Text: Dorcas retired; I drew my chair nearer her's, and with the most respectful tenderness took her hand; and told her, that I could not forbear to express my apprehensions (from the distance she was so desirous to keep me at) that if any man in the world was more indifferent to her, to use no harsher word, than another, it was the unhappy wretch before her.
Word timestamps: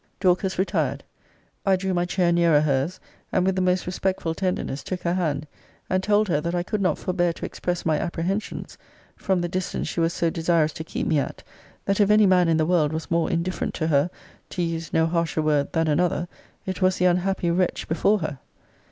Dorcas 0.19 0.57
retired; 0.57 1.03
I 1.63 1.75
drew 1.75 1.93
my 1.93 2.05
chair 2.05 2.31
nearer 2.31 2.61
her's, 2.61 2.99
and 3.31 3.45
with 3.45 3.55
the 3.55 3.61
most 3.61 3.85
respectful 3.85 4.33
tenderness 4.33 4.81
took 4.81 5.03
her 5.03 5.13
hand; 5.13 5.45
and 5.91 6.01
told 6.01 6.27
her, 6.27 6.41
that 6.41 6.55
I 6.55 6.63
could 6.63 6.81
not 6.81 6.97
forbear 6.97 7.31
to 7.33 7.45
express 7.45 7.85
my 7.85 7.99
apprehensions 7.99 8.79
(from 9.15 9.41
the 9.41 9.47
distance 9.47 9.87
she 9.87 9.99
was 9.99 10.11
so 10.11 10.31
desirous 10.31 10.73
to 10.73 10.83
keep 10.83 11.05
me 11.05 11.19
at) 11.19 11.43
that 11.85 11.99
if 11.99 12.09
any 12.09 12.25
man 12.25 12.47
in 12.47 12.57
the 12.57 12.65
world 12.65 12.91
was 12.93 13.11
more 13.11 13.29
indifferent 13.29 13.75
to 13.75 13.89
her, 13.89 14.09
to 14.49 14.63
use 14.63 14.91
no 14.91 15.05
harsher 15.05 15.43
word, 15.43 15.71
than 15.73 15.87
another, 15.87 16.27
it 16.65 16.81
was 16.81 16.97
the 16.97 17.05
unhappy 17.05 17.51
wretch 17.51 17.87
before 17.87 18.17
her. 18.21 18.39